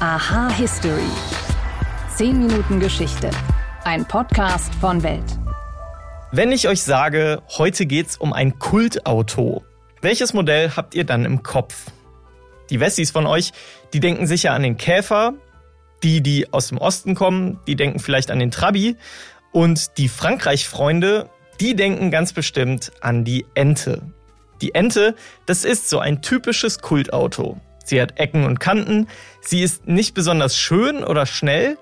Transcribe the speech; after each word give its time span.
Aha 0.00 0.48
History. 0.50 1.10
10 2.14 2.38
Minuten 2.38 2.78
Geschichte. 2.78 3.32
Ein 3.82 4.06
Podcast 4.06 4.72
von 4.76 5.02
Welt. 5.02 5.24
Wenn 6.30 6.52
ich 6.52 6.68
euch 6.68 6.84
sage, 6.84 7.42
heute 7.58 7.84
geht's 7.84 8.16
um 8.16 8.32
ein 8.32 8.60
Kultauto, 8.60 9.64
welches 10.00 10.34
Modell 10.34 10.70
habt 10.76 10.94
ihr 10.94 11.02
dann 11.02 11.24
im 11.24 11.42
Kopf? 11.42 11.86
Die 12.70 12.78
Wessis 12.78 13.10
von 13.10 13.26
euch, 13.26 13.50
die 13.92 13.98
denken 13.98 14.28
sicher 14.28 14.52
an 14.52 14.62
den 14.62 14.76
Käfer. 14.76 15.34
Die, 16.04 16.20
die 16.20 16.52
aus 16.52 16.68
dem 16.68 16.78
Osten 16.78 17.16
kommen, 17.16 17.58
die 17.66 17.74
denken 17.74 17.98
vielleicht 17.98 18.30
an 18.30 18.38
den 18.38 18.52
Trabi. 18.52 18.94
Und 19.50 19.98
die 19.98 20.08
Frankreich-Freunde, 20.08 21.28
die 21.58 21.74
denken 21.74 22.12
ganz 22.12 22.32
bestimmt 22.32 22.92
an 23.00 23.24
die 23.24 23.46
Ente. 23.54 24.02
Die 24.62 24.76
Ente, 24.76 25.16
das 25.46 25.64
ist 25.64 25.90
so 25.90 25.98
ein 25.98 26.22
typisches 26.22 26.78
Kultauto. 26.78 27.60
Sie 27.88 28.02
hat 28.02 28.18
Ecken 28.20 28.44
und 28.44 28.60
Kanten, 28.60 29.08
sie 29.40 29.62
ist 29.62 29.88
nicht 29.88 30.12
besonders 30.12 30.58
schön 30.58 31.02
oder 31.02 31.24
schnell, 31.24 31.78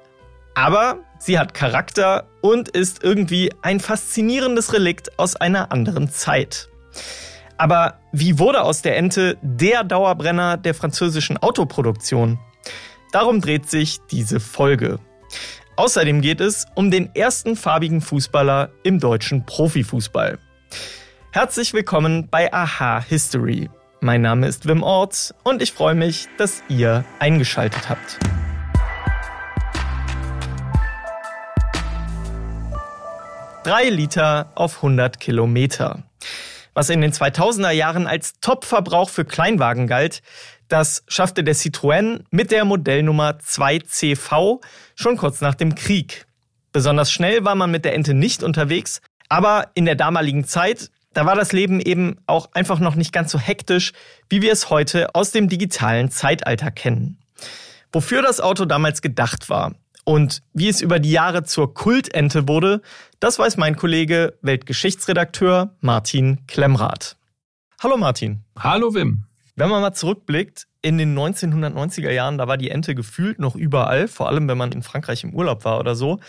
aber 0.55 1.01
sie 1.19 1.37
hat 1.37 1.53
Charakter 1.53 2.29
und 2.43 2.69
ist 2.69 3.03
irgendwie 3.03 3.53
ein 3.63 3.81
faszinierendes 3.81 4.73
Relikt 4.73 5.19
aus 5.19 5.35
einer 5.35 5.73
anderen 5.73 6.09
Zeit. 6.09 6.69
Aber 7.59 7.99
wie 8.13 8.39
wurde 8.39 8.63
aus 8.63 8.83
der 8.83 8.97
Ente 8.97 9.37
der 9.43 9.83
Dauerbrenner 9.83 10.57
der 10.57 10.75
französischen 10.75 11.39
Autoproduktion? 11.39 12.39
Darum 13.11 13.41
dreht 13.41 13.69
sich 13.69 13.99
diese 14.09 14.39
Folge. 14.39 15.01
Außerdem 15.75 16.21
geht 16.21 16.41
es 16.41 16.67
um 16.77 16.93
den 16.93 17.17
ersten 17.17 17.57
farbigen 17.57 18.01
Fußballer 18.01 18.71
im 18.85 19.01
deutschen 19.01 19.45
Profifußball. 19.45 20.39
Herzlich 21.33 21.73
willkommen 21.73 22.29
bei 22.31 22.53
Aha 22.53 23.01
History. 23.01 23.69
Mein 24.07 24.23
Name 24.23 24.47
ist 24.47 24.69
Wim 24.69 24.85
Orts 24.85 25.35
und 25.43 25.61
ich 25.61 25.73
freue 25.73 25.97
mich, 25.97 26.29
dass 26.39 26.63
ihr 26.69 27.05
eingeschaltet 27.19 27.89
habt. 27.89 28.21
Drei 33.65 33.89
Liter 33.89 34.53
auf 34.55 34.77
100 34.77 35.19
Kilometer. 35.19 36.05
Was 36.73 36.89
in 36.89 37.01
den 37.01 37.11
2000er 37.11 37.73
Jahren 37.73 38.07
als 38.07 38.39
Top-Verbrauch 38.39 39.11
für 39.11 39.25
Kleinwagen 39.25 39.89
galt, 39.89 40.23
das 40.69 41.03
schaffte 41.09 41.43
der 41.43 41.57
Citroën 41.57 42.21
mit 42.31 42.53
der 42.53 42.65
Modellnummer 42.65 43.41
2CV 43.45 44.61
schon 44.95 45.17
kurz 45.17 45.41
nach 45.41 45.57
dem 45.57 45.75
Krieg. 45.75 46.27
Besonders 46.71 47.11
schnell 47.11 47.45
war 47.45 47.57
man 47.57 47.73
mit 47.73 47.85
der 47.85 47.95
Ente 47.95 48.15
nicht 48.15 48.45
unterwegs, 48.45 49.01
aber 49.29 49.73
in 49.75 49.85
der 49.85 49.97
damaligen 49.97 50.45
Zeit 50.45 50.93
da 51.17 51.25
war 51.25 51.35
das 51.35 51.53
Leben 51.53 51.81
eben 51.81 52.19
auch 52.27 52.51
einfach 52.53 52.79
noch 52.79 52.95
nicht 52.95 53.11
ganz 53.11 53.33
so 53.33 53.39
hektisch, 53.39 53.95
wie 54.29 54.43
wir 54.43 54.53
es 54.53 54.69
heute 54.69 55.15
aus 55.15 55.31
dem 55.31 55.49
digitalen 55.49 56.11
Zeitalter 56.11 56.71
kennen. 56.71 57.19
Wofür 57.91 58.21
das 58.21 58.39
Auto 58.39 58.67
damals 58.67 59.01
gedacht 59.01 59.49
war 59.49 59.75
und 60.05 60.43
wie 60.53 60.69
es 60.69 60.83
über 60.83 60.99
die 60.99 61.11
Jahre 61.11 61.43
zur 61.45 61.73
Kultente 61.73 62.47
wurde, 62.49 62.83
das 63.19 63.39
weiß 63.39 63.57
mein 63.57 63.77
Kollege 63.77 64.39
Weltgeschichtsredakteur 64.43 65.75
Martin 65.81 66.47
Klemmrath. 66.47 67.17
Hallo 67.83 67.97
Martin. 67.97 68.45
Hallo 68.59 68.93
Wim. 68.93 69.25
Wenn 69.55 69.71
man 69.71 69.81
mal 69.81 69.95
zurückblickt, 69.95 70.67
in 70.83 70.99
den 70.99 71.19
1990er 71.19 72.11
Jahren, 72.11 72.37
da 72.37 72.47
war 72.47 72.59
die 72.59 72.71
Ente 72.71 72.95
gefühlt 72.95 73.39
noch 73.39 73.57
überall, 73.57 74.07
vor 74.07 74.29
allem 74.29 74.49
wenn 74.49 74.59
man 74.59 74.71
in 74.73 74.83
Frankreich 74.83 75.25
im 75.25 75.35
Urlaub 75.35 75.65
war 75.65 75.81
oder 75.81 75.95
so. 75.95 76.21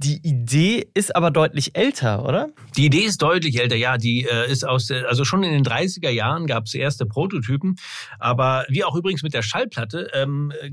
Die 0.00 0.20
Idee 0.22 0.88
ist 0.94 1.16
aber 1.16 1.32
deutlich 1.32 1.74
älter, 1.74 2.24
oder? 2.24 2.50
Die 2.76 2.86
Idee 2.86 3.00
ist 3.00 3.20
deutlich 3.20 3.60
älter, 3.60 3.74
ja. 3.74 3.98
Die 3.98 4.24
äh, 4.24 4.48
ist 4.48 4.64
aus, 4.64 4.86
der, 4.86 5.08
also 5.08 5.24
schon 5.24 5.42
in 5.42 5.50
den 5.50 5.64
30er 5.64 6.10
Jahren 6.10 6.46
gab 6.46 6.66
es 6.66 6.74
erste 6.74 7.04
Prototypen. 7.04 7.74
Aber 8.20 8.64
wie 8.68 8.84
auch 8.84 8.94
übrigens 8.94 9.24
mit 9.24 9.34
der 9.34 9.42
Schallplatte, 9.42 10.08
ähm, 10.14 10.52
äh, 10.62 10.70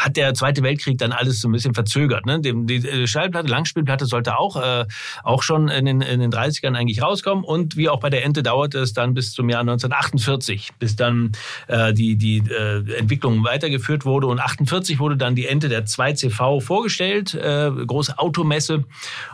hat 0.00 0.16
der 0.16 0.34
Zweite 0.34 0.64
Weltkrieg 0.64 0.98
dann 0.98 1.12
alles 1.12 1.40
so 1.40 1.48
ein 1.48 1.52
bisschen 1.52 1.74
verzögert. 1.74 2.26
Ne? 2.26 2.40
Die, 2.40 2.54
die 2.66 2.88
äh, 2.88 3.06
Schallplatte, 3.06 3.46
Langspielplatte 3.46 4.04
sollte 4.04 4.36
auch, 4.36 4.56
äh, 4.56 4.84
auch 5.22 5.44
schon 5.44 5.68
in 5.68 5.84
den, 5.84 6.00
in 6.00 6.18
den 6.18 6.32
30ern 6.32 6.74
eigentlich 6.74 7.00
rauskommen. 7.00 7.44
Und 7.44 7.76
wie 7.76 7.88
auch 7.88 8.00
bei 8.00 8.10
der 8.10 8.24
Ente 8.24 8.42
dauerte 8.42 8.80
es 8.80 8.92
dann 8.92 9.14
bis 9.14 9.30
zum 9.30 9.48
Jahr 9.48 9.60
1948, 9.60 10.70
bis 10.80 10.96
dann 10.96 11.30
äh, 11.68 11.94
die, 11.94 12.16
die 12.16 12.38
äh, 12.38 12.98
Entwicklung 12.98 13.44
weitergeführt 13.44 14.04
wurde. 14.04 14.26
Und 14.26 14.40
48 14.40 14.98
wurde 14.98 15.16
dann 15.16 15.36
die 15.36 15.46
Ente 15.46 15.68
der 15.68 15.86
2CV 15.86 16.60
vorgestellt, 16.60 17.34
äh, 17.34 17.70
große 17.70 18.18
Automesse 18.18 18.55
Messe. 18.56 18.84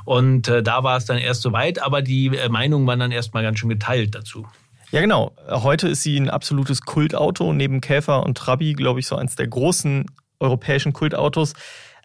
Und 0.04 0.48
äh, 0.48 0.62
da 0.62 0.82
war 0.82 0.96
es 0.96 1.04
dann 1.04 1.18
erst 1.18 1.42
soweit, 1.42 1.80
aber 1.80 2.02
die 2.02 2.36
äh, 2.36 2.48
Meinungen 2.48 2.86
waren 2.86 2.98
dann 2.98 3.12
erstmal 3.12 3.42
ganz 3.42 3.58
schön 3.58 3.68
geteilt 3.68 4.14
dazu. 4.14 4.46
Ja, 4.90 5.00
genau. 5.00 5.34
Heute 5.48 5.88
ist 5.88 6.02
sie 6.02 6.18
ein 6.18 6.28
absolutes 6.28 6.82
Kultauto. 6.82 7.52
Neben 7.54 7.80
Käfer 7.80 8.24
und 8.24 8.36
Trabi, 8.36 8.74
glaube 8.74 9.00
ich, 9.00 9.06
so 9.06 9.16
eins 9.16 9.36
der 9.36 9.46
großen 9.46 10.04
europäischen 10.38 10.92
Kultautos. 10.92 11.54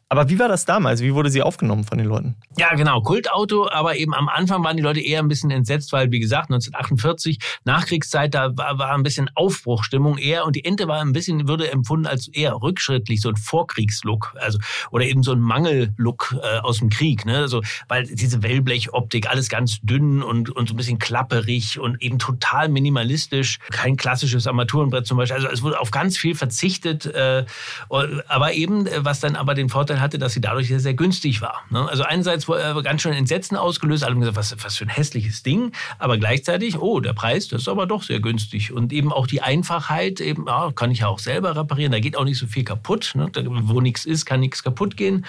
Aber 0.10 0.30
wie 0.30 0.40
war 0.40 0.48
das 0.48 0.64
damals? 0.64 1.02
Wie 1.02 1.14
wurde 1.14 1.30
sie 1.30 1.42
aufgenommen 1.42 1.84
von 1.84 1.98
den 1.98 2.08
Leuten? 2.08 2.38
Ja, 2.58 2.74
genau, 2.76 3.02
Kultauto, 3.02 3.70
aber 3.70 3.98
eben 3.98 4.14
am 4.14 4.30
Anfang 4.30 4.64
waren 4.64 4.78
die 4.78 4.84
Leute 4.84 5.02
eher 5.02 5.20
ein 5.20 5.28
bisschen 5.28 5.52
entsetzt, 5.52 5.92
weil, 5.92 6.12
wie 6.12 6.20
gesagt, 6.20 6.50
1948, 6.50 7.40
Nachkriegszeit, 7.66 8.34
da 8.34 8.56
war, 8.56 8.80
war 8.80 8.94
ein 8.94 9.04
bisschen 9.04 9.30
Aufbruchstimmung 9.36 10.18
eher 10.18 10.46
und 10.46 10.56
die 10.56 10.64
Ente 10.64 10.88
war 10.88 11.02
ein 11.02 11.12
bisschen, 11.12 11.50
würde 11.50 11.70
empfunden 11.70 12.08
als 12.08 12.30
eher 12.30 12.54
rückschrittlich, 12.54 13.20
so 13.20 13.28
ein 13.28 13.36
Vorkriegslook, 13.36 14.34
also, 14.40 14.60
oder 14.92 15.04
eben 15.04 15.24
so 15.24 15.34
ein 15.34 15.42
Mangellook 15.42 16.36
äh, 16.42 16.60
aus 16.60 16.80
dem 16.80 16.90
Krieg, 16.90 17.26
ne, 17.26 17.40
also, 17.40 17.62
weil 17.90 18.06
diese 18.06 18.42
Wellblechoptik, 18.42 19.30
alles 19.30 19.50
ganz 19.50 19.80
dünn 19.82 20.24
und, 20.24 20.50
und 20.50 20.70
so 20.70 20.74
ein 20.74 20.78
bisschen 20.78 21.00
klapperig 21.00 21.80
und 21.80 22.02
eben 22.02 22.18
total 22.18 22.70
minimalistisch, 22.70 23.60
kein 23.72 23.98
klassisches 23.98 24.48
Armaturenbrett 24.48 25.06
zum 25.06 25.18
Beispiel, 25.18 25.36
also 25.36 25.50
es 25.50 25.64
wurde 25.64 25.82
auf 25.82 25.92
ganz 25.92 26.18
viel 26.18 26.34
verzichtet, 26.34 27.06
äh, 27.08 27.44
aber 27.90 28.54
eben, 28.54 28.88
was 29.00 29.20
dann 29.20 29.36
aber 29.36 29.54
den 29.54 29.68
Vorteil 29.68 29.97
Vorteil 29.98 30.02
hatte, 30.02 30.18
dass 30.18 30.34
sie 30.34 30.42
dadurch 30.42 30.68
sehr, 30.68 30.80
sehr 30.80 30.94
günstig 30.94 31.42
war. 31.42 31.64
Ne? 31.70 31.88
Also 31.90 32.04
einerseits 32.04 32.48
wurde 32.48 32.82
ganz 32.84 33.02
schön 33.02 33.14
Entsetzen 33.14 33.58
ausgelöst, 33.58 34.04
alle 34.04 34.14
haben 34.14 34.22
gesagt, 34.22 34.38
was, 34.38 34.56
was 34.64 34.78
für 34.78 34.86
ein 34.86 34.90
hässliches 34.90 35.44
Ding, 35.44 35.72
aber 36.00 36.18
gleichzeitig, 36.18 36.80
oh, 36.80 37.00
der 37.00 37.14
Preis, 37.14 37.48
das 37.48 37.62
ist 37.62 37.68
aber 37.68 37.86
doch 37.86 38.04
sehr 38.04 38.20
günstig. 38.20 38.72
Und 38.72 38.94
eben 38.94 39.12
auch 39.12 39.28
die 39.28 39.42
Einfachheit, 39.42 40.20
eben, 40.22 40.46
ja, 40.48 40.72
kann 40.74 40.92
ich 40.92 41.00
ja 41.00 41.08
auch 41.08 41.20
selber 41.20 41.56
reparieren, 41.56 41.92
da 41.92 42.00
geht 42.00 42.18
auch 42.18 42.24
nicht 42.24 42.38
so 42.38 42.48
viel 42.48 42.64
kaputt. 42.64 43.12
Ne? 43.16 43.28
Da, 43.32 43.42
wo 43.46 43.82
nichts 43.82 44.06
ist, 44.06 44.26
kann 44.26 44.40
nichts 44.40 44.64
kaputt 44.64 44.98
gehen. 44.98 45.26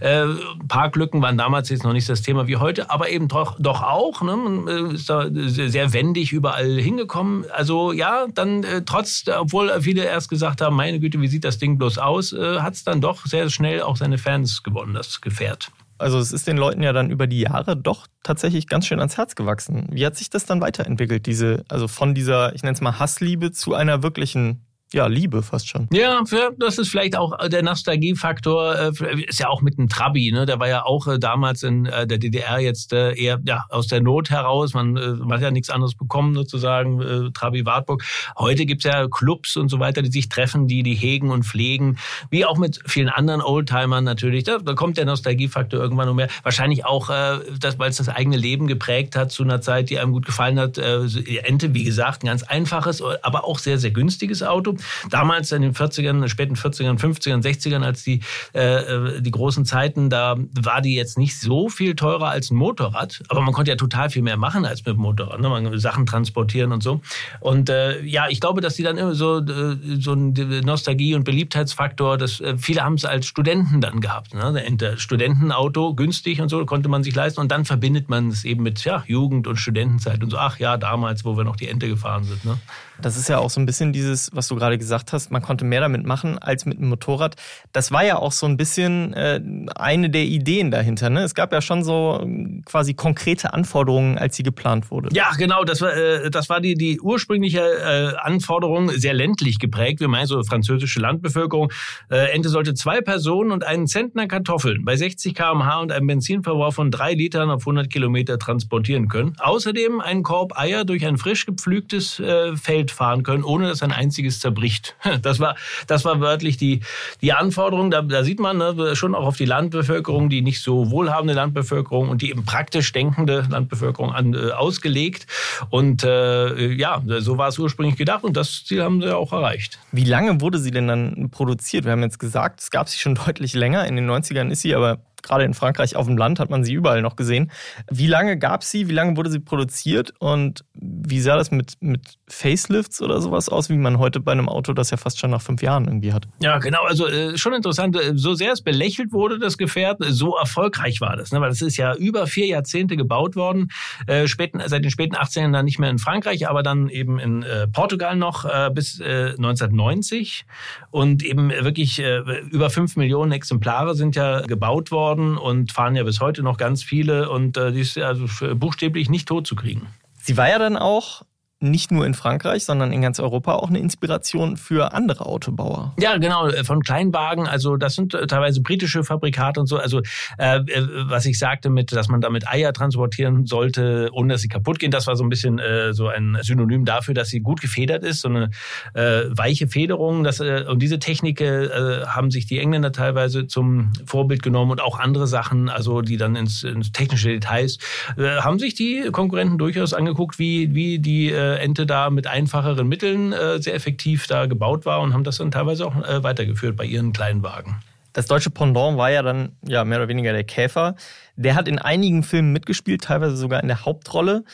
Äh, 0.00 0.26
Parklücken 0.68 1.22
waren 1.22 1.36
damals 1.36 1.68
jetzt 1.68 1.84
noch 1.84 1.92
nicht 1.92 2.08
das 2.08 2.22
Thema 2.22 2.46
wie 2.46 2.56
heute, 2.56 2.90
aber 2.90 3.10
eben 3.10 3.28
doch, 3.28 3.56
doch 3.58 3.82
auch. 3.82 4.22
Ne? 4.22 4.36
Man 4.36 4.68
äh, 4.68 4.94
ist 4.94 5.08
da 5.08 5.28
sehr 5.32 5.92
wendig 5.92 6.32
überall 6.32 6.78
hingekommen. 6.78 7.44
Also 7.52 7.92
ja, 7.92 8.26
dann 8.34 8.64
äh, 8.64 8.82
trotz, 8.84 9.24
obwohl 9.38 9.70
viele 9.80 10.04
erst 10.04 10.28
gesagt 10.28 10.60
haben, 10.60 10.76
meine 10.76 11.00
Güte, 11.00 11.20
wie 11.20 11.28
sieht 11.28 11.44
das 11.44 11.58
Ding 11.58 11.78
bloß 11.78 11.98
aus, 11.98 12.32
äh, 12.32 12.60
hat 12.60 12.74
es 12.74 12.84
dann 12.84 13.00
doch 13.00 13.26
sehr 13.26 13.48
schnell 13.50 13.82
auch 13.82 13.96
seine 13.96 14.11
seine 14.12 14.18
Fans 14.18 14.62
gewonnen, 14.62 14.94
das 14.94 15.20
Gefährt. 15.20 15.70
Also 15.98 16.18
es 16.18 16.32
ist 16.32 16.46
den 16.46 16.56
Leuten 16.56 16.82
ja 16.82 16.92
dann 16.92 17.10
über 17.10 17.26
die 17.26 17.40
Jahre 17.40 17.76
doch 17.76 18.06
tatsächlich 18.22 18.66
ganz 18.66 18.86
schön 18.86 18.98
ans 18.98 19.16
Herz 19.16 19.36
gewachsen. 19.36 19.86
Wie 19.90 20.04
hat 20.04 20.16
sich 20.16 20.30
das 20.30 20.44
dann 20.44 20.60
weiterentwickelt, 20.60 21.26
diese, 21.26 21.64
also 21.68 21.86
von 21.86 22.14
dieser, 22.14 22.54
ich 22.54 22.62
nenne 22.62 22.74
es 22.74 22.80
mal 22.80 22.98
Hassliebe 22.98 23.52
zu 23.52 23.74
einer 23.74 24.02
wirklichen 24.02 24.66
ja, 24.92 25.06
Liebe 25.06 25.42
fast 25.42 25.68
schon. 25.68 25.88
Ja, 25.92 26.22
das 26.58 26.78
ist 26.78 26.88
vielleicht 26.88 27.16
auch 27.16 27.36
der 27.48 27.62
Nostalgiefaktor. 27.62 28.92
Äh, 29.00 29.22
ist 29.26 29.40
ja 29.40 29.48
auch 29.48 29.62
mit 29.62 29.78
dem 29.78 29.88
Trabi, 29.88 30.32
ne? 30.32 30.44
Der 30.44 30.58
war 30.60 30.68
ja 30.68 30.84
auch 30.84 31.06
äh, 31.06 31.18
damals 31.18 31.62
in 31.62 31.86
äh, 31.86 32.06
der 32.06 32.18
DDR 32.18 32.58
jetzt 32.58 32.92
eher 32.92 33.40
ja, 33.44 33.64
aus 33.70 33.86
der 33.86 34.02
Not 34.02 34.30
heraus. 34.30 34.74
Man, 34.74 34.92
man 34.92 35.32
hat 35.32 35.42
ja 35.42 35.50
nichts 35.50 35.70
anderes 35.70 35.94
bekommen, 35.94 36.34
sozusagen, 36.34 37.32
Trabi 37.32 37.64
Wartburg. 37.64 38.04
Heute 38.38 38.66
gibt's 38.66 38.84
ja 38.84 39.08
Clubs 39.08 39.56
und 39.56 39.68
so 39.68 39.78
weiter, 39.78 40.02
die 40.02 40.10
sich 40.10 40.28
treffen, 40.28 40.68
die 40.68 40.82
die 40.82 40.94
hegen 40.94 41.30
und 41.30 41.44
pflegen. 41.44 41.98
Wie 42.30 42.44
auch 42.44 42.58
mit 42.58 42.80
vielen 42.86 43.08
anderen 43.08 43.40
Oldtimern 43.40 44.04
natürlich. 44.04 44.44
Da, 44.44 44.58
da 44.58 44.74
kommt 44.74 44.98
der 44.98 45.04
Nostalgiefaktor 45.06 45.80
irgendwann 45.80 46.08
noch 46.08 46.14
mehr. 46.14 46.28
Wahrscheinlich 46.42 46.84
auch, 46.84 47.08
das, 47.08 47.78
weil 47.78 47.90
es 47.90 47.96
das 47.96 48.08
eigene 48.08 48.36
Leben 48.36 48.66
geprägt 48.66 49.16
hat 49.16 49.32
zu 49.32 49.42
einer 49.42 49.60
Zeit, 49.60 49.90
die 49.90 49.98
einem 49.98 50.12
gut 50.12 50.26
gefallen 50.26 50.58
hat. 50.58 50.78
Ente, 50.78 51.74
wie 51.74 51.84
gesagt, 51.84 52.22
ein 52.22 52.26
ganz 52.26 52.42
einfaches, 52.42 53.02
aber 53.22 53.44
auch 53.44 53.58
sehr, 53.58 53.78
sehr 53.78 53.90
günstiges 53.90 54.42
Auto. 54.42 54.76
Damals 55.10 55.52
in 55.52 55.62
den 55.62 55.74
40ern, 55.74 56.26
späten 56.28 56.54
40ern, 56.54 56.98
50ern, 56.98 57.42
60ern, 57.42 57.82
als 57.82 58.02
die, 58.02 58.20
äh, 58.52 59.20
die 59.20 59.30
großen 59.30 59.64
Zeiten, 59.64 60.10
da 60.10 60.36
war 60.60 60.80
die 60.80 60.94
jetzt 60.94 61.18
nicht 61.18 61.38
so 61.38 61.68
viel 61.68 61.94
teurer 61.94 62.28
als 62.28 62.50
ein 62.50 62.56
Motorrad. 62.56 63.22
Aber 63.28 63.40
man 63.40 63.52
konnte 63.52 63.70
ja 63.70 63.76
total 63.76 64.10
viel 64.10 64.22
mehr 64.22 64.36
machen 64.36 64.64
als 64.64 64.84
mit 64.84 64.94
dem 64.94 65.00
Motorrad. 65.00 65.40
Ne? 65.40 65.48
Man 65.48 65.78
Sachen 65.78 66.06
transportieren 66.06 66.72
und 66.72 66.82
so. 66.82 67.00
Und 67.40 67.70
äh, 67.70 68.02
ja, 68.02 68.26
ich 68.28 68.40
glaube, 68.40 68.60
dass 68.60 68.74
die 68.74 68.82
dann 68.82 68.98
immer 68.98 69.14
so, 69.14 69.38
äh, 69.38 69.76
so 69.98 70.12
ein 70.12 70.32
Nostalgie- 70.64 71.14
und 71.14 71.24
Beliebtheitsfaktor, 71.24 72.18
dass 72.18 72.40
äh, 72.40 72.56
viele 72.56 72.82
haben 72.82 72.94
es 72.94 73.04
als 73.04 73.26
Studenten 73.26 73.80
dann 73.80 74.00
gehabt. 74.00 74.34
Ne? 74.34 74.62
Studentenauto, 74.96 75.94
günstig 75.94 76.40
und 76.40 76.48
so, 76.48 76.64
konnte 76.66 76.88
man 76.88 77.02
sich 77.02 77.14
leisten. 77.14 77.40
Und 77.40 77.50
dann 77.50 77.64
verbindet 77.64 78.08
man 78.08 78.28
es 78.28 78.44
eben 78.44 78.62
mit 78.62 78.82
ja, 78.84 79.04
Jugend 79.06 79.46
und 79.46 79.56
Studentenzeit 79.56 80.22
und 80.22 80.30
so. 80.30 80.38
Ach 80.38 80.58
ja, 80.58 80.76
damals, 80.76 81.24
wo 81.24 81.36
wir 81.36 81.44
noch 81.44 81.56
die 81.56 81.68
Ente 81.68 81.88
gefahren 81.88 82.24
sind. 82.24 82.44
Ne? 82.44 82.58
Das 83.00 83.16
ist 83.16 83.28
ja 83.28 83.38
auch 83.38 83.50
so 83.50 83.60
ein 83.60 83.66
bisschen 83.66 83.92
dieses, 83.92 84.30
was 84.32 84.48
du 84.48 84.54
gerade 84.54 84.71
gerade 84.72 84.78
gesagt 84.78 85.12
hast, 85.12 85.30
man 85.30 85.42
konnte 85.42 85.64
mehr 85.64 85.80
damit 85.80 86.06
machen 86.06 86.38
als 86.38 86.64
mit 86.64 86.78
einem 86.78 86.88
Motorrad. 86.88 87.36
Das 87.72 87.92
war 87.92 88.04
ja 88.04 88.16
auch 88.16 88.32
so 88.32 88.46
ein 88.46 88.56
bisschen 88.56 89.12
äh, 89.12 89.40
eine 89.76 90.10
der 90.10 90.24
Ideen 90.24 90.70
dahinter. 90.70 91.10
Ne? 91.10 91.22
Es 91.22 91.34
gab 91.34 91.52
ja 91.52 91.60
schon 91.60 91.84
so 91.84 92.20
ähm, 92.22 92.62
quasi 92.64 92.94
konkrete 92.94 93.52
Anforderungen, 93.52 94.18
als 94.18 94.36
sie 94.36 94.42
geplant 94.42 94.90
wurde. 94.90 95.10
Ja, 95.12 95.30
genau. 95.36 95.64
Das 95.64 95.80
war, 95.80 95.94
äh, 95.94 96.30
das 96.30 96.48
war 96.48 96.60
die, 96.60 96.74
die 96.74 97.00
ursprüngliche 97.00 97.60
äh, 97.60 98.16
Anforderung, 98.16 98.90
sehr 98.90 99.14
ländlich 99.14 99.58
geprägt. 99.58 100.00
Wir 100.00 100.08
meinen 100.08 100.26
so 100.26 100.42
französische 100.42 101.00
Landbevölkerung. 101.00 101.70
Äh, 102.10 102.32
Ente 102.32 102.48
sollte 102.48 102.74
zwei 102.74 103.00
Personen 103.00 103.52
und 103.52 103.64
einen 103.64 103.86
Zentner 103.86 104.26
Kartoffeln 104.26 104.84
bei 104.84 104.96
60 104.96 105.34
km/h 105.34 105.80
und 105.80 105.92
einem 105.92 106.06
Benzinverbrauch 106.06 106.72
von 106.72 106.90
drei 106.90 107.12
Litern 107.14 107.50
auf 107.50 107.62
100 107.62 107.90
Kilometer 107.90 108.38
transportieren 108.38 109.08
können. 109.08 109.34
Außerdem 109.38 110.00
einen 110.00 110.22
Korb 110.22 110.58
Eier 110.58 110.84
durch 110.84 111.06
ein 111.06 111.18
frisch 111.18 111.46
gepflügtes 111.46 112.20
äh, 112.20 112.56
Feld 112.56 112.90
fahren 112.90 113.22
können, 113.22 113.44
ohne 113.44 113.68
dass 113.68 113.82
ein 113.82 113.92
einziges 113.92 114.40
zerbricht. 114.40 114.61
Das 115.22 115.40
war, 115.40 115.56
das 115.86 116.04
war 116.04 116.20
wörtlich 116.20 116.56
die, 116.56 116.80
die 117.20 117.32
Anforderung. 117.32 117.90
Da, 117.90 118.02
da 118.02 118.24
sieht 118.24 118.40
man 118.40 118.58
ne, 118.58 118.96
schon 118.96 119.14
auch 119.14 119.26
auf 119.26 119.36
die 119.36 119.44
Landbevölkerung, 119.44 120.28
die 120.28 120.42
nicht 120.42 120.62
so 120.62 120.90
wohlhabende 120.90 121.34
Landbevölkerung 121.34 122.08
und 122.08 122.22
die 122.22 122.30
eben 122.30 122.44
praktisch 122.44 122.92
denkende 122.92 123.46
Landbevölkerung 123.48 124.12
an, 124.12 124.34
äh, 124.34 124.50
ausgelegt. 124.50 125.26
Und 125.70 126.04
äh, 126.04 126.72
ja, 126.72 127.02
so 127.18 127.38
war 127.38 127.48
es 127.48 127.58
ursprünglich 127.58 127.96
gedacht 127.96 128.24
und 128.24 128.36
das 128.36 128.64
Ziel 128.64 128.82
haben 128.82 129.00
sie 129.02 129.14
auch 129.14 129.32
erreicht. 129.32 129.78
Wie 129.92 130.04
lange 130.04 130.40
wurde 130.40 130.58
sie 130.58 130.70
denn 130.70 130.88
dann 130.88 131.30
produziert? 131.30 131.84
Wir 131.84 131.92
haben 131.92 132.02
jetzt 132.02 132.18
gesagt, 132.18 132.60
es 132.60 132.70
gab 132.70 132.88
sie 132.88 132.98
schon 132.98 133.14
deutlich 133.26 133.54
länger. 133.54 133.86
In 133.86 133.96
den 133.96 134.10
90ern 134.10 134.50
ist 134.50 134.62
sie 134.62 134.74
aber 134.74 134.98
gerade 135.22 135.44
in 135.44 135.54
Frankreich 135.54 135.96
auf 135.96 136.06
dem 136.06 136.16
Land 136.16 136.40
hat 136.40 136.50
man 136.50 136.64
sie 136.64 136.72
überall 136.72 137.02
noch 137.02 137.16
gesehen. 137.16 137.50
Wie 137.90 138.06
lange 138.06 138.38
gab 138.38 138.64
sie? 138.64 138.88
Wie 138.88 138.92
lange 138.92 139.16
wurde 139.16 139.30
sie 139.30 139.40
produziert? 139.40 140.12
Und 140.18 140.64
wie 140.74 141.20
sah 141.20 141.36
das 141.36 141.50
mit, 141.50 141.74
mit 141.80 142.18
Facelifts 142.28 143.00
oder 143.00 143.20
sowas 143.20 143.48
aus, 143.48 143.70
wie 143.70 143.76
man 143.76 143.98
heute 143.98 144.20
bei 144.20 144.32
einem 144.32 144.48
Auto 144.48 144.72
das 144.72 144.90
ja 144.90 144.96
fast 144.96 145.18
schon 145.18 145.30
nach 145.30 145.42
fünf 145.42 145.62
Jahren 145.62 145.86
irgendwie 145.86 146.12
hat? 146.12 146.26
Ja, 146.40 146.58
genau. 146.58 146.82
Also 146.84 147.06
äh, 147.06 147.36
schon 147.38 147.54
interessant. 147.54 147.96
Äh, 147.96 148.12
so 148.16 148.34
sehr 148.34 148.52
es 148.52 148.62
belächelt 148.62 149.12
wurde, 149.12 149.38
das 149.38 149.58
Gefährt, 149.58 149.98
so 150.00 150.36
erfolgreich 150.36 151.00
war 151.00 151.16
das. 151.16 151.32
Ne? 151.32 151.40
Weil 151.40 151.50
das 151.50 151.62
ist 151.62 151.76
ja 151.76 151.94
über 151.94 152.26
vier 152.26 152.46
Jahrzehnte 152.46 152.96
gebaut 152.96 153.36
worden. 153.36 153.68
Äh, 154.06 154.26
späten, 154.26 154.60
seit 154.66 154.84
den 154.84 154.90
späten 154.90 155.16
18 155.16 155.52
dann 155.52 155.64
nicht 155.64 155.78
mehr 155.78 155.90
in 155.90 155.98
Frankreich, 155.98 156.48
aber 156.48 156.62
dann 156.62 156.88
eben 156.88 157.18
in 157.18 157.42
äh, 157.42 157.68
Portugal 157.68 158.16
noch 158.16 158.44
äh, 158.44 158.70
bis 158.72 159.00
1990. 159.00 160.44
Äh, 160.46 160.86
Und 160.90 161.22
eben 161.22 161.50
wirklich 161.50 162.02
über 162.50 162.70
fünf 162.70 162.96
Millionen 162.96 163.32
Exemplare 163.32 163.94
sind 163.94 164.16
ja 164.16 164.40
gebaut 164.42 164.90
worden 164.90 165.11
worden 165.12 165.36
und 165.36 165.72
fahren 165.72 165.94
ja 165.94 166.04
bis 166.04 166.20
heute 166.20 166.42
noch 166.42 166.56
ganz 166.56 166.82
viele 166.82 167.30
und 167.30 167.56
äh, 167.56 167.72
die 167.72 167.80
ist 167.80 167.98
also 167.98 168.26
buchstäblich 168.54 169.10
nicht 169.10 169.28
tot 169.28 169.46
zu 169.46 169.54
kriegen. 169.54 169.86
Sie 170.20 170.36
war 170.36 170.48
ja 170.48 170.58
dann 170.58 170.76
auch 170.76 171.22
nicht 171.62 171.92
nur 171.92 172.04
in 172.06 172.14
Frankreich, 172.14 172.64
sondern 172.64 172.92
in 172.92 173.00
ganz 173.02 173.20
Europa 173.20 173.54
auch 173.54 173.68
eine 173.68 173.78
Inspiration 173.78 174.56
für 174.56 174.92
andere 174.92 175.26
Autobauer. 175.26 175.94
Ja, 175.98 176.16
genau, 176.18 176.48
von 176.64 176.82
Kleinwagen, 176.82 177.46
also 177.46 177.76
das 177.76 177.94
sind 177.94 178.14
äh, 178.14 178.26
teilweise 178.26 178.62
britische 178.62 179.04
Fabrikate 179.04 179.60
und 179.60 179.66
so. 179.66 179.78
Also 179.78 180.00
äh, 180.38 180.58
äh, 180.58 180.86
was 181.08 181.26
ich 181.26 181.38
sagte 181.38 181.70
mit, 181.70 181.92
dass 181.92 182.08
man 182.08 182.20
damit 182.20 182.48
Eier 182.48 182.72
transportieren 182.72 183.46
sollte, 183.46 184.10
ohne 184.12 184.34
dass 184.34 184.42
sie 184.42 184.48
kaputt 184.48 184.78
gehen, 184.78 184.90
das 184.90 185.06
war 185.06 185.16
so 185.16 185.24
ein 185.24 185.28
bisschen 185.28 185.58
äh, 185.58 185.92
so 185.92 186.08
ein 186.08 186.38
Synonym 186.42 186.84
dafür, 186.84 187.14
dass 187.14 187.28
sie 187.28 187.40
gut 187.40 187.60
gefedert 187.60 188.04
ist, 188.04 188.20
so 188.20 188.28
eine 188.28 188.50
äh, 188.94 189.24
weiche 189.30 189.68
Federung. 189.68 190.24
Das, 190.24 190.40
äh, 190.40 190.64
und 190.68 190.80
diese 190.82 190.98
Technik 190.98 191.40
äh, 191.40 192.04
haben 192.06 192.30
sich 192.30 192.46
die 192.46 192.58
Engländer 192.58 192.92
teilweise 192.92 193.46
zum 193.46 193.92
Vorbild 194.06 194.42
genommen 194.42 194.70
und 194.70 194.80
auch 194.80 194.98
andere 194.98 195.26
Sachen, 195.26 195.68
also 195.68 196.02
die 196.02 196.16
dann 196.16 196.36
ins, 196.36 196.62
ins 196.62 196.92
technische 196.92 197.28
Details, 197.28 197.78
äh, 198.16 198.40
haben 198.40 198.58
sich 198.58 198.74
die 198.74 199.08
Konkurrenten 199.12 199.58
durchaus 199.58 199.94
angeguckt, 199.94 200.38
wie, 200.38 200.74
wie 200.74 200.98
die 200.98 201.30
äh, 201.30 201.51
Ente 201.60 201.86
da 201.86 202.10
mit 202.10 202.26
einfacheren 202.26 202.86
Mitteln 202.88 203.32
äh, 203.32 203.60
sehr 203.60 203.74
effektiv 203.74 204.26
da 204.26 204.46
gebaut 204.46 204.84
war 204.86 205.00
und 205.00 205.12
haben 205.12 205.24
das 205.24 205.38
dann 205.38 205.50
teilweise 205.50 205.86
auch 205.86 205.96
äh, 205.96 206.22
weitergeführt 206.22 206.76
bei 206.76 206.84
ihren 206.84 207.12
kleinen 207.12 207.42
Wagen. 207.42 207.80
Das 208.12 208.26
deutsche 208.26 208.50
Pendant 208.50 208.98
war 208.98 209.10
ja 209.10 209.22
dann 209.22 209.52
ja 209.66 209.84
mehr 209.84 209.98
oder 209.98 210.08
weniger 210.08 210.32
der 210.32 210.44
Käfer. 210.44 210.96
Der 211.36 211.54
hat 211.54 211.68
in 211.68 211.78
einigen 211.78 212.22
Filmen 212.22 212.52
mitgespielt, 212.52 213.02
teilweise 213.02 213.36
sogar 213.36 213.62
in 213.62 213.68
der 213.68 213.84
Hauptrolle. 213.84 214.44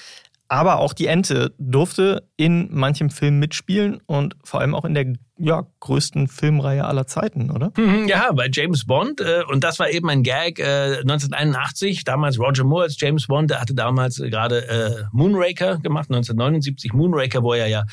Aber 0.48 0.78
auch 0.78 0.94
die 0.94 1.06
Ente 1.06 1.52
durfte 1.58 2.26
in 2.36 2.68
manchem 2.72 3.10
Film 3.10 3.38
mitspielen 3.38 4.00
und 4.06 4.36
vor 4.44 4.60
allem 4.60 4.74
auch 4.74 4.84
in 4.84 4.94
der 4.94 5.12
ja, 5.38 5.66
größten 5.80 6.28
Filmreihe 6.28 6.84
aller 6.84 7.06
Zeiten, 7.06 7.50
oder? 7.50 7.72
Mhm, 7.76 8.08
ja, 8.08 8.32
bei 8.32 8.48
James 8.52 8.84
Bond. 8.84 9.20
Äh, 9.20 9.44
und 9.48 9.62
das 9.62 9.78
war 9.78 9.88
eben 9.90 10.08
ein 10.10 10.22
Gag 10.22 10.58
äh, 10.58 10.98
1981. 11.00 12.04
Damals 12.04 12.38
Roger 12.38 12.64
Moore 12.64 12.84
als 12.84 13.00
James 13.00 13.26
Bond, 13.26 13.50
der 13.50 13.60
hatte 13.60 13.74
damals 13.74 14.16
gerade 14.16 14.68
äh, 14.68 15.04
Moonraker 15.12 15.78
gemacht, 15.78 16.10
1979 16.10 16.92
Moonraker, 16.92 17.42
wo 17.42 17.54
er 17.54 17.68
ja 17.68 17.84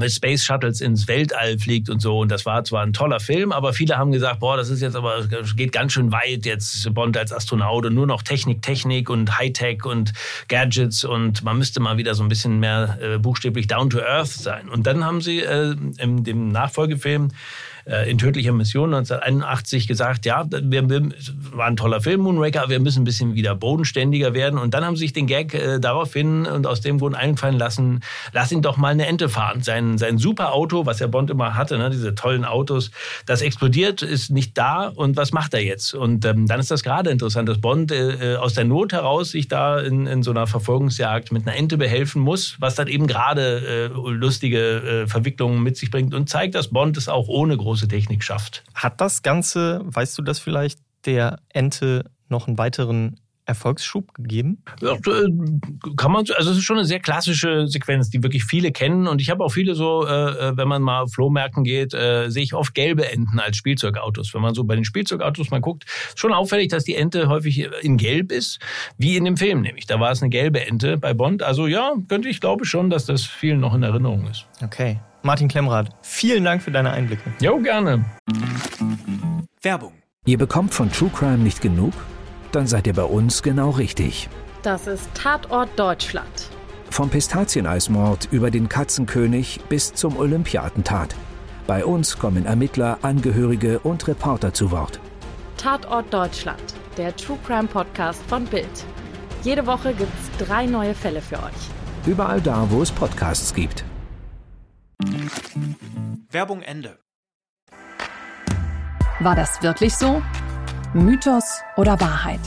mit 0.00 0.12
Space 0.12 0.44
Shuttles 0.44 0.80
ins 0.80 1.06
Weltall 1.06 1.58
fliegt 1.58 1.88
und 1.88 2.00
so. 2.00 2.18
Und 2.18 2.30
das 2.30 2.44
war 2.46 2.64
zwar 2.64 2.82
ein 2.82 2.92
toller 2.92 3.20
Film, 3.20 3.52
aber 3.52 3.72
viele 3.72 3.96
haben 3.96 4.10
gesagt, 4.10 4.40
boah, 4.40 4.56
das 4.56 4.68
ist 4.68 4.80
jetzt 4.80 4.96
aber, 4.96 5.26
geht 5.56 5.72
ganz 5.72 5.92
schön 5.92 6.10
weit 6.10 6.44
jetzt 6.44 6.92
Bond 6.94 7.16
als 7.16 7.32
Astronaut 7.32 7.86
und 7.86 7.94
nur 7.94 8.06
noch 8.06 8.22
Technik, 8.22 8.62
Technik 8.62 9.08
und 9.08 9.38
Hightech 9.38 9.84
und 9.84 10.12
Gadgets 10.48 11.04
und 11.04 11.44
man 11.44 11.58
müsste 11.58 11.80
mal 11.80 11.96
wieder 11.96 12.14
so 12.14 12.22
ein 12.22 12.28
bisschen 12.28 12.58
mehr 12.58 12.98
äh, 13.00 13.18
buchstäblich 13.18 13.68
down 13.68 13.90
to 13.90 14.00
earth 14.00 14.28
sein. 14.28 14.68
Und 14.68 14.86
dann 14.86 15.04
haben 15.04 15.20
sie 15.20 15.40
äh, 15.40 15.76
in 15.98 16.24
dem 16.24 16.48
Nach 16.48 16.71
Nachfolgefilm 16.72 17.28
äh, 17.28 17.32
in 18.06 18.18
tödlicher 18.18 18.52
Mission 18.52 18.94
1981 18.94 19.88
gesagt, 19.88 20.26
ja, 20.26 20.44
wir, 20.48 20.88
wir, 20.88 21.08
war 21.52 21.66
ein 21.66 21.76
toller 21.76 22.00
Film, 22.00 22.22
Moonraker, 22.22 22.62
aber 22.62 22.70
wir 22.70 22.80
müssen 22.80 23.02
ein 23.02 23.04
bisschen 23.04 23.34
wieder 23.34 23.54
bodenständiger 23.54 24.34
werden. 24.34 24.58
Und 24.58 24.74
dann 24.74 24.84
haben 24.84 24.96
sie 24.96 25.02
sich 25.02 25.12
den 25.12 25.26
Gag 25.26 25.54
äh, 25.54 25.78
daraufhin 25.80 26.46
und 26.46 26.66
aus 26.66 26.80
dem 26.80 26.98
Grund 26.98 27.16
einfallen 27.16 27.58
lassen, 27.58 28.00
lass 28.32 28.52
ihn 28.52 28.62
doch 28.62 28.76
mal 28.76 28.88
eine 28.88 29.06
Ente 29.06 29.28
fahren. 29.28 29.62
Sein, 29.62 29.98
sein 29.98 30.18
super 30.18 30.52
Auto, 30.52 30.86
was 30.86 30.98
der 30.98 31.08
Bond 31.08 31.30
immer 31.30 31.54
hatte, 31.56 31.78
ne, 31.78 31.90
diese 31.90 32.14
tollen 32.14 32.44
Autos, 32.44 32.90
das 33.26 33.42
explodiert, 33.42 34.02
ist 34.02 34.30
nicht 34.30 34.56
da 34.56 34.88
und 34.88 35.16
was 35.16 35.32
macht 35.32 35.54
er 35.54 35.62
jetzt? 35.62 35.94
Und 35.94 36.24
ähm, 36.24 36.46
dann 36.46 36.60
ist 36.60 36.70
das 36.70 36.82
gerade 36.82 37.10
interessant, 37.10 37.48
dass 37.48 37.60
Bond 37.60 37.92
äh, 37.92 38.34
äh, 38.34 38.36
aus 38.36 38.54
der 38.54 38.64
Not 38.64 38.92
heraus 38.92 39.30
sich 39.30 39.48
da 39.48 39.80
in, 39.80 40.06
in 40.06 40.22
so 40.22 40.30
einer 40.30 40.46
Verfolgungsjagd 40.46 41.32
mit 41.32 41.46
einer 41.46 41.56
Ente 41.56 41.76
behelfen 41.76 42.22
muss, 42.22 42.56
was 42.60 42.74
dann 42.74 42.88
eben 42.88 43.06
gerade 43.06 43.90
äh, 43.92 44.10
lustige 44.10 44.58
äh, 44.58 45.06
Verwicklungen 45.06 45.62
mit 45.62 45.76
sich 45.76 45.90
bringt 45.90 46.14
und 46.14 46.28
zeigt, 46.28 46.54
dass 46.54 46.68
Bond 46.68 46.96
es 46.96 47.08
auch 47.08 47.28
ohne 47.28 47.56
große 47.56 47.71
große 47.72 47.88
Technik 47.88 48.22
schafft. 48.22 48.64
Hat 48.74 49.00
das 49.00 49.22
Ganze, 49.22 49.80
weißt 49.82 50.18
du 50.18 50.22
das 50.22 50.38
vielleicht, 50.38 50.78
der 51.06 51.38
Ente 51.48 52.04
noch 52.28 52.46
einen 52.46 52.58
weiteren 52.58 53.18
Erfolgsschub 53.52 54.14
gegeben? 54.14 54.62
Ja, 54.80 54.94
äh, 54.94 55.96
kann 55.96 56.12
man, 56.12 56.24
also 56.36 56.50
es 56.50 56.58
ist 56.58 56.64
schon 56.64 56.78
eine 56.78 56.86
sehr 56.86 57.00
klassische 57.00 57.68
Sequenz, 57.68 58.10
die 58.10 58.22
wirklich 58.22 58.44
viele 58.44 58.72
kennen. 58.72 59.06
Und 59.06 59.20
ich 59.20 59.30
habe 59.30 59.44
auch 59.44 59.50
viele 59.50 59.74
so, 59.74 60.06
äh, 60.06 60.10
äh, 60.10 60.56
wenn 60.56 60.68
man 60.68 60.82
mal 60.82 61.02
auf 61.02 61.12
Flohmärkten 61.12 61.64
geht, 61.64 61.94
äh, 61.94 62.30
sehe 62.30 62.42
ich 62.42 62.54
oft 62.54 62.74
gelbe 62.74 63.10
Enten 63.10 63.38
als 63.38 63.56
Spielzeugautos. 63.56 64.32
Wenn 64.34 64.42
man 64.42 64.54
so 64.54 64.64
bei 64.64 64.74
den 64.74 64.84
Spielzeugautos 64.84 65.50
mal 65.50 65.60
guckt, 65.60 65.84
ist 66.08 66.18
schon 66.18 66.32
auffällig, 66.32 66.68
dass 66.68 66.84
die 66.84 66.94
Ente 66.94 67.28
häufig 67.28 67.68
in 67.82 67.96
Gelb 67.96 68.32
ist, 68.32 68.58
wie 68.96 69.16
in 69.16 69.24
dem 69.24 69.36
Film 69.36 69.60
nämlich. 69.60 69.86
Da 69.86 70.00
war 70.00 70.10
es 70.10 70.22
eine 70.22 70.30
gelbe 70.30 70.66
Ente 70.66 70.96
bei 70.96 71.14
Bond. 71.14 71.42
Also 71.42 71.66
ja, 71.66 71.92
könnte 72.08 72.28
ich 72.28 72.40
glaube 72.40 72.64
schon, 72.64 72.90
dass 72.90 73.06
das 73.06 73.24
vielen 73.24 73.60
noch 73.60 73.74
in 73.74 73.82
Erinnerung 73.82 74.26
ist. 74.28 74.46
Okay. 74.62 74.98
Martin 75.22 75.46
Klemmrath, 75.46 75.90
vielen 76.02 76.42
Dank 76.42 76.62
für 76.62 76.72
deine 76.72 76.90
Einblicke. 76.90 77.32
Jo, 77.40 77.58
gerne. 77.60 78.04
Werbung. 79.60 79.92
Ihr 80.24 80.38
bekommt 80.38 80.74
von 80.74 80.90
True 80.90 81.10
Crime 81.14 81.38
nicht 81.38 81.60
genug? 81.60 81.92
Dann 82.52 82.66
seid 82.66 82.86
ihr 82.86 82.92
bei 82.92 83.04
uns 83.04 83.42
genau 83.42 83.70
richtig. 83.70 84.28
Das 84.62 84.86
ist 84.86 85.08
Tatort 85.14 85.70
Deutschland. 85.76 86.50
Vom 86.90 87.08
Pistazieneismord 87.08 88.28
über 88.30 88.50
den 88.50 88.68
Katzenkönig 88.68 89.60
bis 89.70 89.94
zum 89.94 90.18
Olympiatentat. 90.18 91.14
Bei 91.66 91.84
uns 91.86 92.18
kommen 92.18 92.44
Ermittler, 92.44 92.98
Angehörige 93.00 93.78
und 93.78 94.06
Reporter 94.06 94.52
zu 94.52 94.70
Wort. 94.70 95.00
Tatort 95.56 96.12
Deutschland, 96.12 96.62
der 96.98 97.16
True 97.16 97.38
Crime 97.46 97.68
Podcast 97.68 98.22
von 98.28 98.44
Bild. 98.44 98.84
Jede 99.42 99.66
Woche 99.66 99.94
gibt's 99.94 100.30
drei 100.38 100.66
neue 100.66 100.94
Fälle 100.94 101.22
für 101.22 101.36
euch. 101.36 101.70
Überall 102.06 102.42
da, 102.42 102.66
wo 102.68 102.82
es 102.82 102.92
Podcasts 102.92 103.54
gibt. 103.54 103.84
Werbung 106.30 106.60
Ende. 106.60 106.98
War 109.20 109.36
das 109.36 109.62
wirklich 109.62 109.94
so? 109.94 110.20
Mythos 110.94 111.62
oder 111.78 111.98
Wahrheit? 112.00 112.40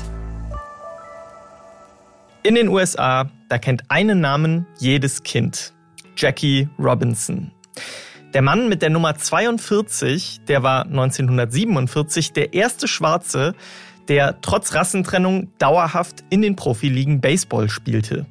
In 2.43 2.53
den 2.53 2.67
USA, 2.67 3.27
da 3.49 3.57
kennt 3.57 3.89
einen 3.89 4.21
Namen 4.21 4.67
jedes 4.77 5.23
Kind. 5.23 5.73
Jackie 6.15 6.69
Robinson. 6.77 7.49
Der 8.35 8.43
Mann 8.43 8.69
mit 8.69 8.83
der 8.83 8.91
Nummer 8.91 9.15
42, 9.15 10.41
der 10.47 10.61
war 10.61 10.85
1947 10.85 12.33
der 12.33 12.53
erste 12.53 12.87
Schwarze, 12.87 13.55
der 14.09 14.39
trotz 14.41 14.75
Rassentrennung 14.75 15.51
dauerhaft 15.57 16.23
in 16.29 16.43
den 16.43 16.55
Profiligen 16.55 17.21
Baseball 17.21 17.67
spielte. 17.67 18.27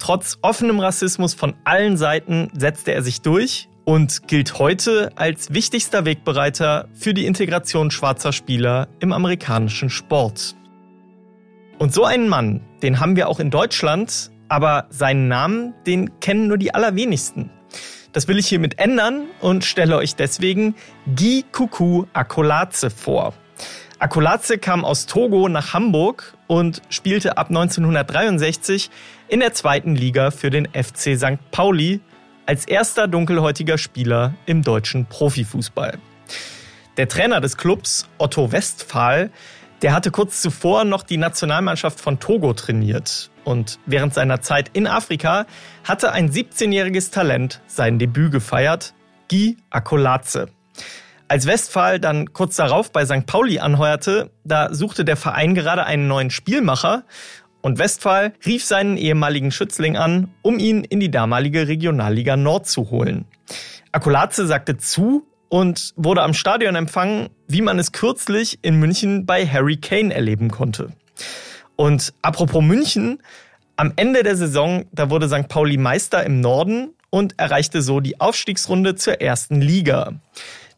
Trotz 0.00 0.36
offenem 0.42 0.80
Rassismus 0.80 1.32
von 1.32 1.54
allen 1.62 1.96
Seiten 1.96 2.50
setzte 2.54 2.92
er 2.92 3.04
sich 3.04 3.20
durch 3.20 3.68
und 3.84 4.26
gilt 4.28 4.58
heute 4.58 5.12
als 5.16 5.52
wichtigster 5.52 6.04
Wegbereiter 6.04 6.88
für 6.94 7.14
die 7.14 7.26
Integration 7.26 7.90
schwarzer 7.90 8.32
Spieler 8.32 8.88
im 9.00 9.12
amerikanischen 9.12 9.90
Sport. 9.90 10.54
Und 11.78 11.92
so 11.92 12.04
einen 12.04 12.28
Mann, 12.28 12.60
den 12.82 13.00
haben 13.00 13.16
wir 13.16 13.28
auch 13.28 13.40
in 13.40 13.50
Deutschland, 13.50 14.30
aber 14.48 14.86
seinen 14.90 15.28
Namen, 15.28 15.74
den 15.86 16.20
kennen 16.20 16.46
nur 16.46 16.58
die 16.58 16.74
allerwenigsten. 16.74 17.50
Das 18.12 18.28
will 18.28 18.38
ich 18.38 18.46
hiermit 18.46 18.78
ändern 18.78 19.24
und 19.40 19.64
stelle 19.64 19.96
euch 19.96 20.14
deswegen 20.14 20.76
Guy 21.16 21.44
Kuku 21.50 22.04
Akolaze 22.12 22.90
vor. 22.90 23.34
Akolaze 23.98 24.58
kam 24.58 24.84
aus 24.84 25.06
Togo 25.06 25.48
nach 25.48 25.72
Hamburg 25.72 26.34
und 26.46 26.82
spielte 26.90 27.38
ab 27.38 27.48
1963 27.48 28.90
in 29.28 29.40
der 29.40 29.52
zweiten 29.52 29.96
Liga 29.96 30.30
für 30.30 30.50
den 30.50 30.66
FC 30.66 31.18
St. 31.18 31.38
Pauli 31.50 32.00
als 32.46 32.66
erster 32.66 33.08
dunkelhäutiger 33.08 33.78
Spieler 33.78 34.34
im 34.46 34.62
deutschen 34.62 35.06
Profifußball. 35.06 35.98
Der 36.96 37.08
Trainer 37.08 37.40
des 37.40 37.56
Clubs, 37.56 38.08
Otto 38.18 38.52
Westphal, 38.52 39.30
der 39.82 39.92
hatte 39.92 40.10
kurz 40.10 40.40
zuvor 40.40 40.84
noch 40.84 41.02
die 41.02 41.16
Nationalmannschaft 41.16 42.00
von 42.00 42.20
Togo 42.20 42.52
trainiert. 42.54 43.30
Und 43.42 43.78
während 43.84 44.14
seiner 44.14 44.40
Zeit 44.40 44.70
in 44.72 44.86
Afrika 44.86 45.46
hatte 45.82 46.12
ein 46.12 46.30
17-jähriges 46.30 47.12
Talent 47.12 47.60
sein 47.66 47.98
Debüt 47.98 48.32
gefeiert, 48.32 48.94
Guy 49.28 49.56
Akolaze. 49.70 50.48
Als 51.26 51.46
Westphal 51.46 51.98
dann 51.98 52.32
kurz 52.32 52.56
darauf 52.56 52.92
bei 52.92 53.04
St. 53.04 53.26
Pauli 53.26 53.58
anheuerte, 53.58 54.30
da 54.44 54.72
suchte 54.72 55.04
der 55.04 55.16
Verein 55.16 55.54
gerade 55.54 55.84
einen 55.84 56.06
neuen 56.06 56.30
Spielmacher 56.30 57.04
und 57.64 57.78
Westphal 57.78 58.34
rief 58.44 58.62
seinen 58.62 58.98
ehemaligen 58.98 59.50
Schützling 59.50 59.96
an, 59.96 60.28
um 60.42 60.58
ihn 60.58 60.84
in 60.84 61.00
die 61.00 61.10
damalige 61.10 61.66
Regionalliga 61.66 62.36
Nord 62.36 62.66
zu 62.66 62.90
holen. 62.90 63.24
Akolaze 63.90 64.46
sagte 64.46 64.76
zu 64.76 65.26
und 65.48 65.94
wurde 65.96 66.20
am 66.20 66.34
Stadion 66.34 66.74
empfangen, 66.74 67.30
wie 67.48 67.62
man 67.62 67.78
es 67.78 67.92
kürzlich 67.92 68.58
in 68.60 68.78
München 68.78 69.24
bei 69.24 69.46
Harry 69.46 69.78
Kane 69.78 70.12
erleben 70.12 70.50
konnte. 70.50 70.92
Und 71.74 72.12
apropos 72.20 72.62
München, 72.62 73.22
am 73.76 73.94
Ende 73.96 74.22
der 74.22 74.36
Saison, 74.36 74.84
da 74.92 75.08
wurde 75.08 75.26
St. 75.26 75.48
Pauli 75.48 75.78
Meister 75.78 76.22
im 76.22 76.40
Norden 76.40 76.90
und 77.08 77.38
erreichte 77.38 77.80
so 77.80 78.00
die 78.00 78.20
Aufstiegsrunde 78.20 78.94
zur 78.94 79.22
ersten 79.22 79.62
Liga. 79.62 80.20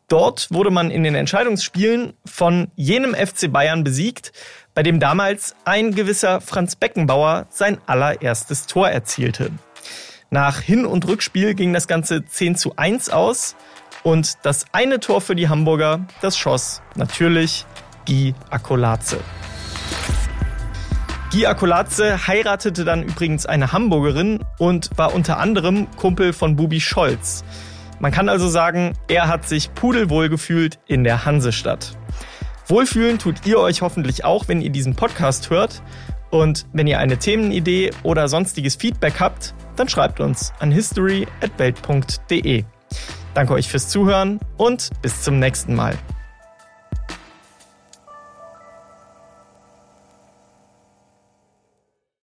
Dort 0.06 0.52
wurde 0.52 0.70
man 0.70 0.92
in 0.92 1.02
den 1.02 1.16
Entscheidungsspielen 1.16 2.12
von 2.24 2.70
jenem 2.76 3.12
FC 3.12 3.50
Bayern 3.50 3.82
besiegt, 3.82 4.30
bei 4.76 4.82
dem 4.82 5.00
damals 5.00 5.56
ein 5.64 5.94
gewisser 5.94 6.42
Franz 6.42 6.76
Beckenbauer 6.76 7.46
sein 7.48 7.78
allererstes 7.86 8.66
Tor 8.66 8.90
erzielte. 8.90 9.50
Nach 10.28 10.60
Hin- 10.60 10.84
und 10.84 11.08
Rückspiel 11.08 11.54
ging 11.54 11.72
das 11.72 11.88
Ganze 11.88 12.26
10 12.26 12.56
zu 12.56 12.76
1 12.76 13.08
aus 13.08 13.56
und 14.02 14.34
das 14.42 14.66
eine 14.72 15.00
Tor 15.00 15.22
für 15.22 15.34
die 15.34 15.48
Hamburger, 15.48 16.06
das 16.20 16.36
schoss 16.36 16.82
natürlich 16.94 17.64
Guy 18.06 18.34
Akolaze. 18.50 19.18
Guy 21.32 21.46
Akolaze 21.46 22.26
heiratete 22.26 22.84
dann 22.84 23.02
übrigens 23.02 23.46
eine 23.46 23.72
Hamburgerin 23.72 24.44
und 24.58 24.90
war 24.98 25.14
unter 25.14 25.38
anderem 25.38 25.86
Kumpel 25.96 26.34
von 26.34 26.54
Bubi 26.54 26.82
Scholz. 26.82 27.44
Man 27.98 28.12
kann 28.12 28.28
also 28.28 28.46
sagen, 28.46 28.92
er 29.08 29.26
hat 29.26 29.48
sich 29.48 29.72
pudelwohl 29.72 30.28
gefühlt 30.28 30.78
in 30.86 31.02
der 31.02 31.24
Hansestadt. 31.24 31.96
Wohlfühlen 32.68 33.18
tut 33.18 33.46
ihr 33.46 33.58
euch 33.58 33.82
hoffentlich 33.82 34.24
auch, 34.24 34.48
wenn 34.48 34.60
ihr 34.60 34.70
diesen 34.70 34.94
Podcast 34.96 35.50
hört. 35.50 35.82
Und 36.30 36.66
wenn 36.72 36.86
ihr 36.86 36.98
eine 36.98 37.18
Themenidee 37.18 37.92
oder 38.02 38.28
sonstiges 38.28 38.74
Feedback 38.74 39.20
habt, 39.20 39.54
dann 39.76 39.88
schreibt 39.88 40.20
uns 40.20 40.52
an 40.58 40.72
history@welt.de. 40.72 42.64
Danke 43.34 43.52
euch 43.52 43.68
fürs 43.68 43.88
Zuhören 43.88 44.40
und 44.56 44.90
bis 45.02 45.22
zum 45.22 45.38
nächsten 45.38 45.74
Mal. 45.74 45.96